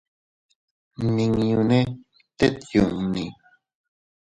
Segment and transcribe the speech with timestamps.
[1.03, 1.79] Nmiñune
[2.37, 3.25] tet yunni.